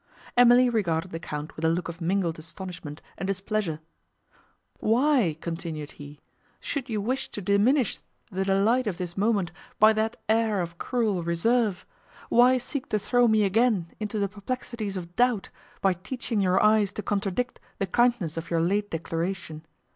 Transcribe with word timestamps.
Emily 0.35 0.67
regarded 0.67 1.11
the 1.11 1.19
Count 1.19 1.55
with 1.55 1.63
a 1.63 1.69
look 1.69 1.87
of 1.87 2.01
mingled 2.01 2.39
astonishment 2.39 3.03
and 3.19 3.27
displeasure. 3.27 3.81
"Why," 4.79 5.37
continued 5.41 5.91
he, 5.91 6.19
"should 6.59 6.89
you 6.89 6.99
wish 6.99 7.29
to 7.29 7.39
diminish 7.39 7.99
the 8.31 8.43
delight 8.43 8.87
of 8.87 8.97
this 8.97 9.15
moment 9.15 9.51
by 9.77 9.93
that 9.93 10.17
air 10.27 10.59
of 10.59 10.79
cruel 10.79 11.21
reserve?—Why 11.21 12.57
seek 12.57 12.89
to 12.89 12.97
throw 12.97 13.27
me 13.27 13.43
again 13.43 13.91
into 13.99 14.17
the 14.17 14.27
perplexities 14.27 14.97
of 14.97 15.15
doubt, 15.15 15.49
by 15.81 15.93
teaching 15.93 16.41
your 16.41 16.59
eyes 16.63 16.91
to 16.93 17.03
contradict 17.03 17.59
the 17.77 17.85
kindness 17.85 18.37
of 18.37 18.49
your 18.49 18.59
late 18.59 18.89
declaration? 18.89 19.63